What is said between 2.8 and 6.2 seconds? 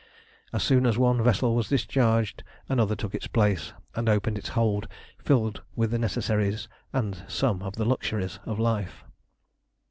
took its place, and opened its hold filled with the